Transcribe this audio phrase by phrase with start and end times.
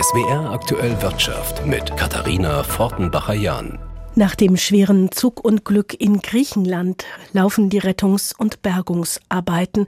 [0.00, 3.80] SWR aktuell Wirtschaft mit Katharina Fortenbacher-Jahn.
[4.14, 9.86] Nach dem schweren Zugunglück in Griechenland laufen die Rettungs- und Bergungsarbeiten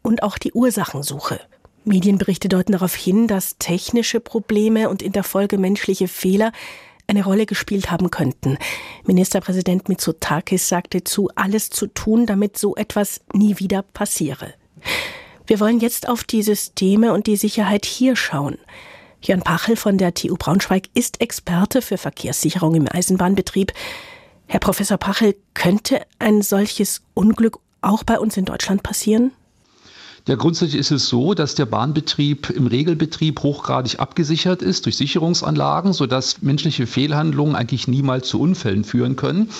[0.00, 1.40] und auch die Ursachensuche.
[1.84, 6.52] Medienberichte deuten darauf hin, dass technische Probleme und in der Folge menschliche Fehler
[7.08, 8.58] eine Rolle gespielt haben könnten.
[9.06, 14.54] Ministerpräsident Mitsotakis sagte zu, alles zu tun, damit so etwas nie wieder passiere.
[15.48, 18.56] Wir wollen jetzt auf die Systeme und die Sicherheit hier schauen.
[19.24, 23.72] Jörn Pachel von der TU Braunschweig ist Experte für Verkehrssicherung im Eisenbahnbetrieb.
[24.46, 29.30] Herr Professor Pachel, könnte ein solches Unglück auch bei uns in Deutschland passieren?
[30.26, 35.92] Ja, grundsätzlich ist es so, dass der Bahnbetrieb im Regelbetrieb hochgradig abgesichert ist durch Sicherungsanlagen,
[35.92, 39.50] sodass menschliche Fehlhandlungen eigentlich niemals zu Unfällen führen können.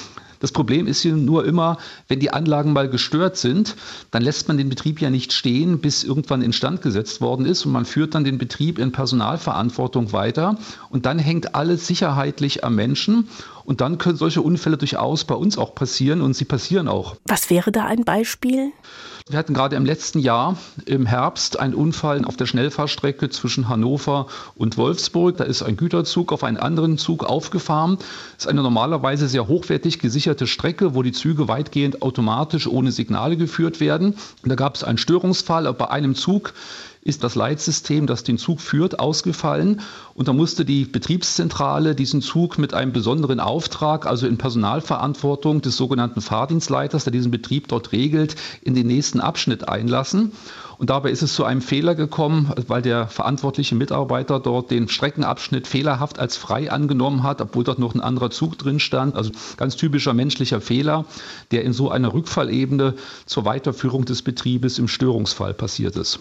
[0.42, 1.78] Das Problem ist hier nur immer,
[2.09, 3.77] wenn die Anlagen mal gestört sind,
[4.10, 7.70] dann lässt man den Betrieb ja nicht stehen, bis irgendwann instand gesetzt worden ist und
[7.70, 10.59] man führt dann den Betrieb in Personalverantwortung weiter
[10.91, 13.28] und dann hängt alles sicherheitlich am Menschen
[13.64, 17.16] und dann können solche Unfälle durchaus bei uns auch passieren und sie passieren auch.
[17.27, 18.72] Was wäre da ein Beispiel?
[19.28, 24.27] Wir hatten gerade im letzten Jahr im Herbst einen Unfall auf der Schnellfahrstrecke zwischen Hannover
[24.56, 25.36] und Wolfsburg.
[25.36, 27.98] Da ist ein Güterzug auf einen anderen Zug aufgefahren.
[27.98, 33.36] Das ist eine normalerweise sehr hochwertig gesicherte Strecke, wo die Züge weitgehend automatisch ohne Signale
[33.36, 34.16] geführt werden.
[34.42, 36.52] Und da gab es einen Störungsfall bei einem Zug
[37.05, 39.81] ist das Leitsystem, das den Zug führt, ausgefallen.
[40.14, 45.77] Und da musste die Betriebszentrale diesen Zug mit einem besonderen Auftrag, also in Personalverantwortung des
[45.77, 50.33] sogenannten Fahrdienstleiters, der diesen Betrieb dort regelt, in den nächsten Abschnitt einlassen.
[50.78, 55.66] Und dabei ist es zu einem Fehler gekommen, weil der verantwortliche Mitarbeiter dort den Streckenabschnitt
[55.66, 59.16] fehlerhaft als frei angenommen hat, obwohl dort noch ein anderer Zug drin stand.
[59.16, 61.05] Also ganz typischer menschlicher Fehler,
[61.50, 62.94] der in so einer Rückfallebene
[63.27, 66.20] zur Weiterführung des Betriebes im Störungsfall passiert ist.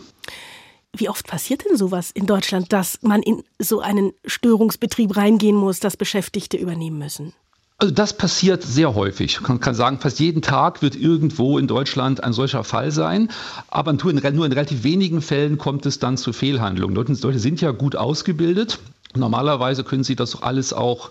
[0.96, 5.80] Wie oft passiert denn sowas in Deutschland, dass man in so einen Störungsbetrieb reingehen muss,
[5.80, 7.34] dass Beschäftigte übernehmen müssen?
[7.78, 9.42] Also das passiert sehr häufig.
[9.42, 13.32] Man kann sagen, fast jeden Tag wird irgendwo in Deutschland ein solcher Fall sein.
[13.70, 16.96] Aber nur in, nur in relativ wenigen Fällen kommt es dann zu Fehlhandlungen.
[16.96, 18.78] Leute sind ja gut ausgebildet.
[19.16, 21.10] Normalerweise können sie das alles auch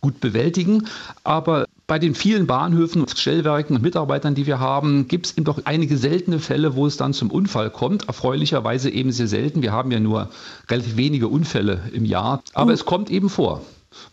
[0.00, 0.86] gut bewältigen.
[1.24, 5.60] Aber bei den vielen Bahnhöfen, Stellwerken und Mitarbeitern, die wir haben, gibt es eben doch
[5.66, 8.08] einige seltene Fälle, wo es dann zum Unfall kommt.
[8.08, 9.60] Erfreulicherweise eben sehr selten.
[9.60, 10.30] Wir haben ja nur
[10.70, 12.42] relativ wenige Unfälle im Jahr.
[12.54, 12.72] Aber mhm.
[12.72, 13.60] es kommt eben vor.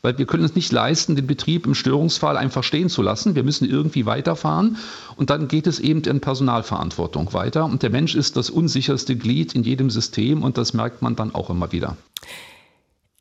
[0.02, 3.36] Weil wir können es nicht leisten, den Betrieb im Störungsfall einfach stehen zu lassen.
[3.36, 4.76] Wir müssen irgendwie weiterfahren.
[5.16, 7.64] Und dann geht es eben in Personalverantwortung weiter.
[7.64, 10.44] Und der Mensch ist das unsicherste Glied in jedem System.
[10.44, 11.96] Und das merkt man dann auch immer wieder.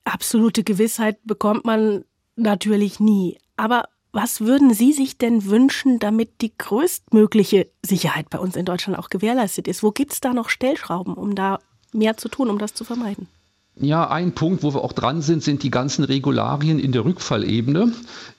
[0.03, 2.03] Absolute Gewissheit bekommt man
[2.35, 3.39] natürlich nie.
[3.57, 3.85] Aber
[4.21, 9.11] was würden Sie sich denn wünschen, damit die größtmögliche Sicherheit bei uns in Deutschland auch
[9.11, 9.85] gewährleistet ist?
[9.85, 11.61] Wo gibt es da noch Stellschrauben, um da
[11.93, 13.29] mehr zu tun, um das zu vermeiden?
[13.77, 17.93] Ja, ein Punkt, wo wir auch dran sind, sind die ganzen Regularien in der Rückfallebene.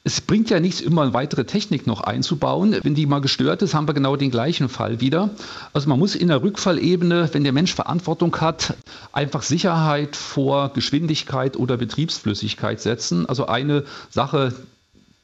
[0.04, 2.76] Es bringt ja nichts, immer weitere Technik noch einzubauen.
[2.84, 5.30] Wenn die mal gestört ist, haben wir genau den gleichen Fall wieder.
[5.72, 8.74] Also man muss in der Rückfallebene, wenn der Mensch Verantwortung hat,
[9.14, 13.26] einfach Sicherheit vor Geschwindigkeit oder Betriebsflüssigkeit setzen.
[13.26, 14.54] Also eine Sache,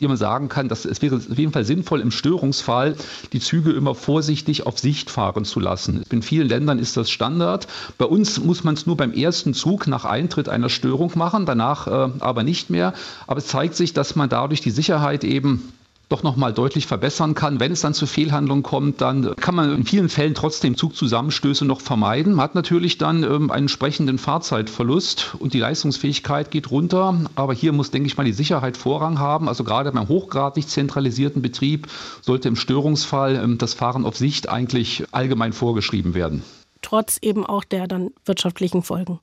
[0.01, 2.95] die man sagen kann, dass es wäre auf jeden Fall sinnvoll, im Störungsfall
[3.31, 6.03] die Züge immer vorsichtig auf Sicht fahren zu lassen.
[6.11, 7.67] In vielen Ländern ist das Standard.
[7.97, 11.87] Bei uns muss man es nur beim ersten Zug nach Eintritt einer Störung machen, danach
[11.87, 12.93] äh, aber nicht mehr.
[13.27, 15.71] Aber es zeigt sich, dass man dadurch die Sicherheit eben
[16.09, 17.59] doch nochmal deutlich verbessern kann.
[17.59, 21.81] Wenn es dann zu Fehlhandlungen kommt, dann kann man in vielen Fällen trotzdem Zugzusammenstöße noch
[21.81, 22.33] vermeiden.
[22.33, 27.19] Man hat natürlich dann ähm, einen entsprechenden Fahrzeitverlust und die Leistungsfähigkeit geht runter.
[27.35, 29.49] Aber hier muss, denke ich mal, die Sicherheit Vorrang haben.
[29.49, 31.87] Also gerade beim hochgradig zentralisierten Betrieb
[32.21, 36.43] sollte im Störungsfall ähm, das Fahren auf Sicht eigentlich allgemein vorgeschrieben werden.
[36.81, 39.19] Trotz eben auch der dann wirtschaftlichen Folgen.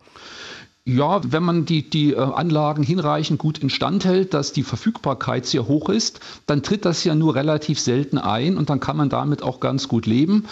[0.85, 5.69] Ja, wenn man die, die äh, Anlagen hinreichend gut instand hält, dass die Verfügbarkeit sehr
[5.69, 9.43] hoch ist, dann tritt das ja nur relativ selten ein und dann kann man damit
[9.43, 10.47] auch ganz gut leben.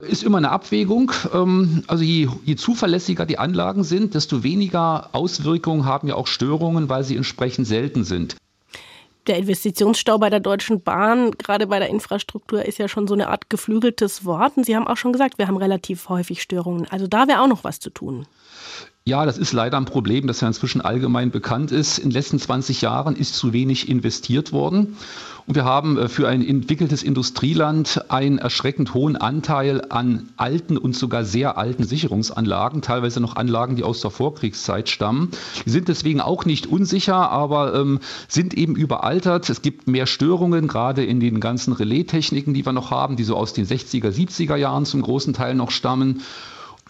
[0.00, 1.12] Ist immer eine Abwägung.
[1.32, 6.88] Ähm, also je, je zuverlässiger die Anlagen sind, desto weniger Auswirkungen haben ja auch Störungen,
[6.88, 8.36] weil sie entsprechend selten sind
[9.26, 13.28] der Investitionsstau bei der Deutschen Bahn, gerade bei der Infrastruktur, ist ja schon so eine
[13.28, 14.56] Art geflügeltes Wort.
[14.56, 16.86] Und Sie haben auch schon gesagt, wir haben relativ häufig Störungen.
[16.90, 18.26] Also da wäre auch noch was zu tun.
[19.08, 21.98] Ja, das ist leider ein Problem, das ja inzwischen allgemein bekannt ist.
[21.98, 24.96] In den letzten 20 Jahren ist zu wenig investiert worden.
[25.46, 30.96] Und wir haben äh, für ein entwickeltes Industrieland einen erschreckend hohen Anteil an alten und
[30.96, 35.30] sogar sehr alten Sicherungsanlagen, teilweise noch Anlagen, die aus der Vorkriegszeit stammen.
[35.64, 39.48] Die sind deswegen auch nicht unsicher, aber ähm, sind eben überaltert.
[39.48, 43.36] Es gibt mehr Störungen, gerade in den ganzen Relaistechniken, die wir noch haben, die so
[43.36, 46.22] aus den 60er, 70er Jahren zum großen Teil noch stammen.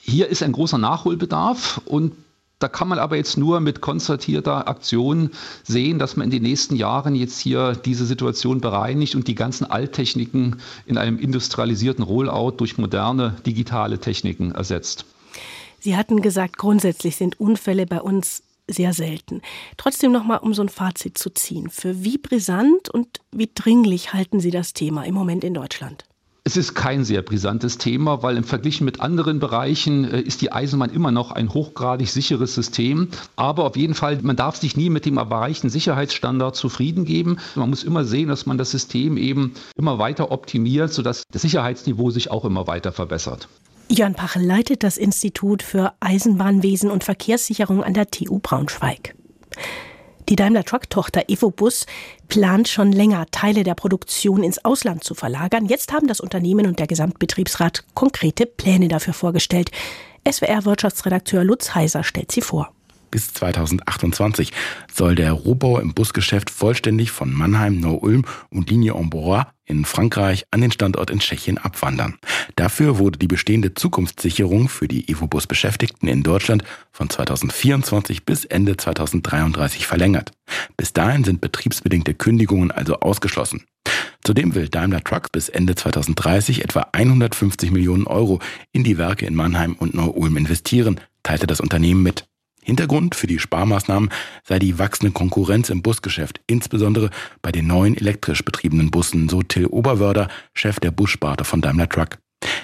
[0.08, 2.12] Hier ist ein großer Nachholbedarf und
[2.58, 5.31] Da kann man aber jetzt nur mit konzertierter Aktion
[5.62, 9.67] sehen, dass man in den nächsten Jahren jetzt hier diese Situation bereinigt und die ganzen
[9.70, 10.56] Alttechniken
[10.87, 15.05] in einem industrialisierten Rollout durch moderne digitale Techniken ersetzt.
[15.81, 19.43] Sie hatten gesagt, grundsätzlich sind Unfälle bei uns sehr selten.
[19.76, 21.69] Trotzdem noch mal, um so ein Fazit zu ziehen.
[21.69, 26.06] Für wie brisant und wie dringlich halten Sie das Thema im Moment in Deutschland?
[26.46, 30.52] Es ist kein sehr brisantes Thema, weil im Vergleich mit anderen Bereichen äh, ist die
[30.52, 33.08] Eisenbahn immer noch ein hochgradig sicheres System.
[33.34, 37.38] Aber auf jeden Fall, man darf sich nie mit dem erreichten Sicherheitsstandard zufrieden geben.
[37.56, 42.10] Man muss immer sehen, dass man das System eben immer weiter optimiert, sodass das Sicherheitsniveau
[42.10, 43.48] sich auch immer weiter verbessert.
[43.88, 49.16] Jörn Pachel leitet das Institut für Eisenbahnwesen und Verkehrssicherung an der TU Braunschweig.
[50.28, 51.87] Die Daimler Truck-Tochter Evobus
[52.26, 55.67] plant schon länger, Teile der Produktion ins Ausland zu verlagern.
[55.67, 59.70] Jetzt haben das Unternehmen und der Gesamtbetriebsrat konkrete Pläne dafür vorgestellt.
[60.28, 62.73] SWR-Wirtschaftsredakteur Lutz Heiser stellt sie vor.
[63.12, 64.52] Bis 2028
[64.93, 70.60] soll der Rohbau im Busgeschäft vollständig von Mannheim, Neu-Ulm und Linie Amboise in Frankreich an
[70.60, 72.18] den Standort in Tschechien abwandern.
[72.54, 79.86] Dafür wurde die bestehende Zukunftssicherung für die Evobus-Beschäftigten in Deutschland von 2024 bis Ende 2033
[79.86, 80.30] verlängert.
[80.76, 83.64] Bis dahin sind betriebsbedingte Kündigungen also ausgeschlossen.
[84.22, 88.40] Zudem will Daimler Truck bis Ende 2030 etwa 150 Millionen Euro
[88.72, 92.26] in die Werke in Mannheim und Neu-Ulm investieren, teilte das Unternehmen mit.
[92.66, 94.10] Hintergrund für die Sparmaßnahmen
[94.42, 97.10] sei die wachsende Konkurrenz im Busgeschäft, insbesondere
[97.40, 102.18] bei den neuen elektrisch betriebenen Bussen, so Till Oberwörder, Chef der Bussparte von Daimler Truck.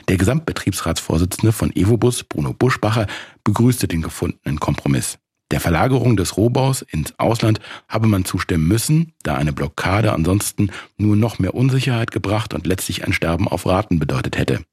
[0.08, 3.06] Der Gesamtbetriebsratsvorsitzende von Evobus, Bruno Buschbacher,
[3.44, 5.18] begrüßte den gefundenen Kompromiss.
[5.52, 11.14] Der Verlagerung des Rohbaus ins Ausland habe man zustimmen müssen, da eine Blockade ansonsten nur
[11.14, 14.64] noch mehr Unsicherheit gebracht und letztlich ein Sterben auf Raten bedeutet hätte.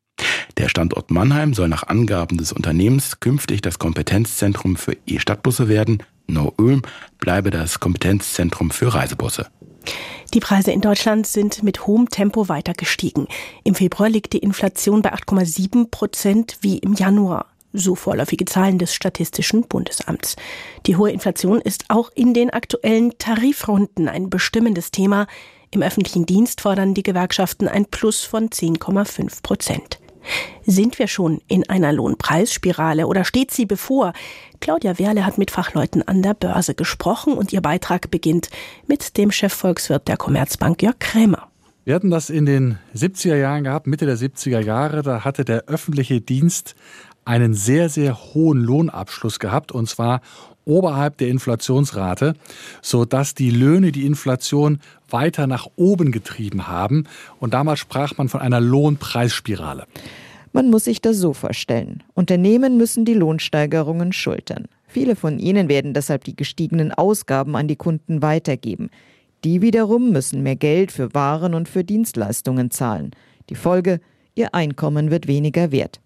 [0.60, 6.04] Der Standort Mannheim soll nach Angaben des Unternehmens künftig das Kompetenzzentrum für E-Stadtbusse werden.
[6.28, 6.82] Neu-Ulm
[7.18, 9.48] bleibe das Kompetenzzentrum für Reisebusse.
[10.34, 13.28] Die Preise in Deutschland sind mit hohem Tempo weiter gestiegen.
[13.64, 17.46] Im Februar liegt die Inflation bei 8,7 Prozent wie im Januar.
[17.72, 20.36] So vorläufige Zahlen des Statistischen Bundesamts.
[20.88, 25.26] Die hohe Inflation ist auch in den aktuellen Tarifrunden ein bestimmendes Thema.
[25.72, 30.00] Im öffentlichen Dienst fordern die Gewerkschaften ein Plus von 10,5 Prozent.
[30.66, 34.14] Sind wir schon in einer Lohnpreisspirale oder steht sie bevor?
[34.60, 38.50] Claudia Werle hat mit Fachleuten an der Börse gesprochen und ihr Beitrag beginnt
[38.88, 41.50] mit dem Chefvolkswirt der Commerzbank Jörg Krämer.
[41.86, 45.02] Wir hatten das in den 70er Jahren gehabt, Mitte der 70er Jahre.
[45.02, 46.76] Da hatte der öffentliche Dienst
[47.30, 50.22] einen sehr, sehr hohen Lohnabschluss gehabt und zwar
[50.66, 52.34] oberhalb der Inflationsrate,
[52.82, 54.80] sodass die Löhne die Inflation
[55.10, 57.04] weiter nach oben getrieben haben.
[57.40, 59.86] Und damals sprach man von einer Lohnpreisspirale.
[60.54, 62.02] Man muss sich das so vorstellen.
[62.16, 64.66] Unternehmen müssen die Lohnsteigerungen schultern.
[64.88, 68.90] Viele von ihnen werden deshalb die gestiegenen Ausgaben an die Kunden weitergeben.
[69.44, 73.12] Die wiederum müssen mehr Geld für Waren und für Dienstleistungen zahlen.
[73.52, 74.02] Die Folge,
[74.34, 76.00] ihr Einkommen wird weniger wert.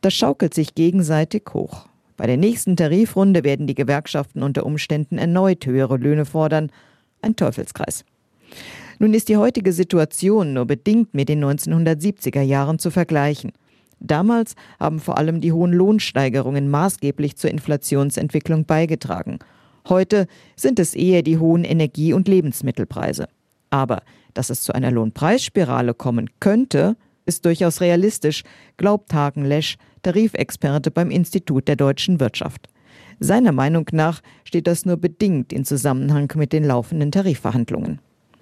[0.00, 1.86] Das schaukelt sich gegenseitig hoch.
[2.16, 6.70] Bei der nächsten Tarifrunde werden die Gewerkschaften unter Umständen erneut höhere Löhne fordern.
[7.22, 8.04] Ein Teufelskreis.
[8.98, 13.52] Nun ist die heutige Situation nur bedingt mit den 1970er Jahren zu vergleichen.
[14.00, 19.38] Damals haben vor allem die hohen Lohnsteigerungen maßgeblich zur Inflationsentwicklung beigetragen.
[19.88, 20.26] Heute
[20.56, 23.28] sind es eher die hohen Energie- und Lebensmittelpreise.
[23.70, 24.02] Aber
[24.34, 26.96] dass es zu einer Lohnpreisspirale kommen könnte,
[27.28, 28.42] ist durchaus realistisch,
[28.76, 32.68] glaubt Hagen Lesch, Tarifexperte beim Institut der deutschen Wirtschaft.
[33.20, 38.00] Seiner Meinung nach steht das nur bedingt in Zusammenhang mit den laufenden Tarifverhandlungen.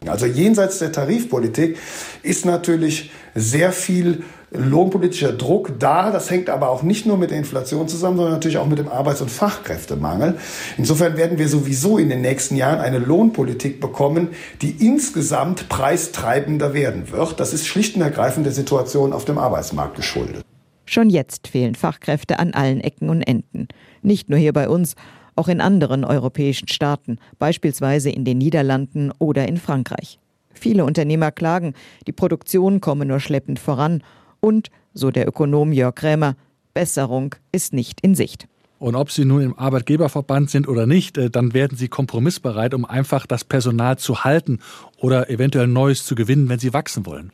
[0.09, 1.79] Also jenseits der Tarifpolitik
[2.23, 6.11] ist natürlich sehr viel lohnpolitischer Druck da.
[6.11, 8.89] Das hängt aber auch nicht nur mit der Inflation zusammen, sondern natürlich auch mit dem
[8.89, 10.37] Arbeits- und Fachkräftemangel.
[10.79, 14.29] Insofern werden wir sowieso in den nächsten Jahren eine Lohnpolitik bekommen,
[14.63, 17.41] die insgesamt preistreibender werden wird.
[17.41, 20.43] Das ist schlicht und ergreifend der Situation auf dem Arbeitsmarkt geschuldet.
[20.89, 23.67] Schon jetzt fehlen Fachkräfte an allen Ecken und Enden.
[24.03, 24.95] Nicht nur hier bei uns,
[25.37, 30.19] auch in anderen europäischen Staaten, beispielsweise in den Niederlanden oder in Frankreich.
[30.53, 31.75] Viele Unternehmer klagen,
[32.07, 34.03] die Produktion komme nur schleppend voran
[34.41, 36.35] und, so der Ökonom Jörg Krämer,
[36.75, 38.49] Besserung ist nicht in Sicht.
[38.79, 42.85] Und ob Sie nun im Arbeitgeberverband sind oder nicht, äh, dann werden Sie kompromissbereit, um
[42.85, 44.59] einfach das Personal zu halten
[44.99, 47.33] oder eventuell Neues zu gewinnen, wenn Sie wachsen wollen.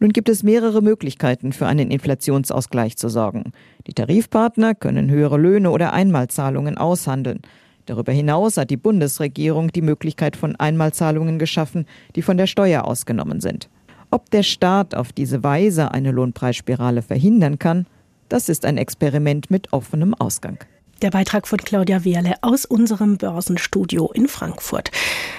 [0.00, 3.52] Nun gibt es mehrere Möglichkeiten, für einen Inflationsausgleich zu sorgen.
[3.86, 7.40] Die Tarifpartner können höhere Löhne oder Einmalzahlungen aushandeln.
[7.86, 13.40] Darüber hinaus hat die Bundesregierung die Möglichkeit von Einmalzahlungen geschaffen, die von der Steuer ausgenommen
[13.40, 13.68] sind.
[14.10, 17.86] Ob der Staat auf diese Weise eine Lohnpreisspirale verhindern kann,
[18.28, 20.58] das ist ein Experiment mit offenem Ausgang.
[21.00, 24.90] Der Beitrag von Claudia Wehrle aus unserem Börsenstudio in Frankfurt.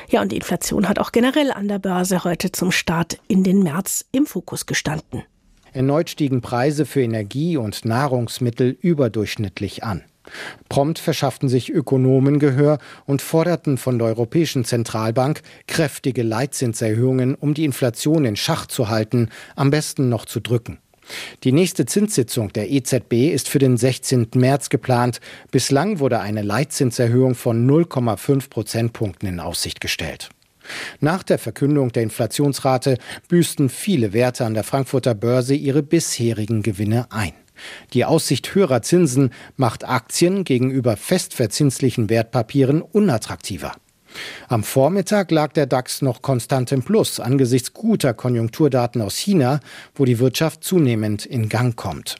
[0.07, 3.61] Ja, und die Inflation hat auch generell an der Börse heute zum Start in den
[3.61, 5.23] März im Fokus gestanden.
[5.73, 10.03] Erneut stiegen Preise für Energie und Nahrungsmittel überdurchschnittlich an.
[10.69, 17.65] Prompt verschafften sich Ökonomen Gehör und forderten von der Europäischen Zentralbank kräftige Leitzinserhöhungen, um die
[17.65, 20.79] Inflation in Schach zu halten, am besten noch zu drücken.
[21.43, 24.29] Die nächste Zinssitzung der EZB ist für den 16.
[24.35, 25.19] März geplant.
[25.51, 30.29] Bislang wurde eine Leitzinserhöhung von 0,5 Prozentpunkten in Aussicht gestellt.
[30.99, 32.97] Nach der Verkündung der Inflationsrate
[33.27, 37.33] büßten viele Werte an der Frankfurter Börse ihre bisherigen Gewinne ein.
[37.93, 43.73] Die Aussicht höherer Zinsen macht Aktien gegenüber festverzinslichen Wertpapieren unattraktiver.
[44.47, 49.59] Am Vormittag lag der DAX noch konstant im Plus angesichts guter Konjunkturdaten aus China,
[49.95, 52.15] wo die Wirtschaft zunehmend in Gang kommt.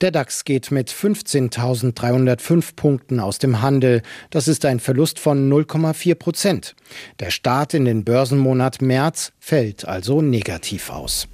[0.00, 4.02] Der DAX geht mit 15.305 Punkten aus dem Handel.
[4.30, 6.74] Das ist ein Verlust von 0,4 Prozent.
[7.20, 11.28] Der Start in den Börsenmonat März fällt also negativ aus.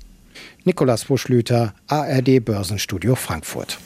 [0.64, 3.78] Nikolas Buschlüter, ARD Börsenstudio Frankfurt.